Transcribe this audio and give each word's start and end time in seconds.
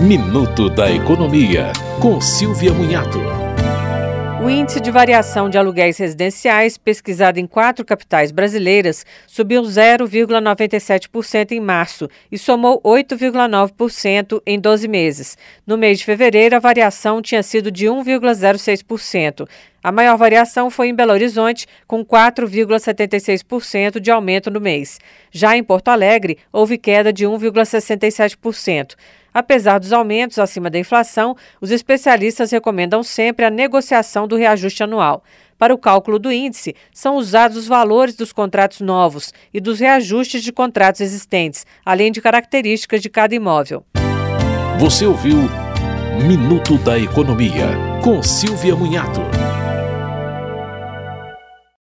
Minuto 0.00 0.70
da 0.70 0.90
Economia, 0.90 1.74
com 2.00 2.18
Silvia 2.22 2.72
Munhato. 2.72 3.18
O 4.42 4.48
índice 4.48 4.80
de 4.80 4.90
variação 4.90 5.50
de 5.50 5.58
aluguéis 5.58 5.98
residenciais, 5.98 6.78
pesquisado 6.78 7.38
em 7.38 7.46
quatro 7.46 7.84
capitais 7.84 8.32
brasileiras, 8.32 9.04
subiu 9.26 9.60
0,97% 9.60 11.52
em 11.52 11.60
março 11.60 12.08
e 12.32 12.38
somou 12.38 12.80
8,9% 12.80 14.40
em 14.46 14.58
12 14.58 14.88
meses. 14.88 15.36
No 15.66 15.76
mês 15.76 15.98
de 15.98 16.06
fevereiro, 16.06 16.56
a 16.56 16.60
variação 16.60 17.20
tinha 17.20 17.42
sido 17.42 17.70
de 17.70 17.84
1,06%. 17.84 19.46
A 19.82 19.90
maior 19.90 20.16
variação 20.18 20.68
foi 20.70 20.88
em 20.88 20.94
Belo 20.94 21.12
Horizonte, 21.12 21.66
com 21.86 22.04
4,76% 22.04 23.98
de 23.98 24.10
aumento 24.10 24.50
no 24.50 24.60
mês. 24.60 24.98
Já 25.30 25.56
em 25.56 25.64
Porto 25.64 25.88
Alegre, 25.88 26.38
houve 26.52 26.76
queda 26.76 27.12
de 27.12 27.24
1,67%. 27.24 28.94
Apesar 29.32 29.78
dos 29.78 29.92
aumentos 29.92 30.38
acima 30.38 30.68
da 30.68 30.78
inflação, 30.78 31.36
os 31.60 31.70
especialistas 31.70 32.50
recomendam 32.50 33.02
sempre 33.02 33.44
a 33.44 33.50
negociação 33.50 34.28
do 34.28 34.36
reajuste 34.36 34.82
anual. 34.82 35.22
Para 35.56 35.74
o 35.74 35.78
cálculo 35.78 36.18
do 36.18 36.32
índice, 36.32 36.74
são 36.92 37.16
usados 37.16 37.56
os 37.56 37.66
valores 37.66 38.14
dos 38.16 38.32
contratos 38.32 38.80
novos 38.80 39.32
e 39.52 39.60
dos 39.60 39.78
reajustes 39.80 40.42
de 40.42 40.52
contratos 40.52 41.00
existentes, 41.00 41.66
além 41.84 42.10
de 42.10 42.20
características 42.20 43.00
de 43.00 43.08
cada 43.08 43.34
imóvel. 43.34 43.84
Você 44.78 45.06
ouviu 45.06 45.36
Minuto 46.26 46.76
da 46.78 46.98
Economia, 46.98 47.68
com 48.02 48.22
Silvia 48.22 48.74
Munhato. 48.74 49.20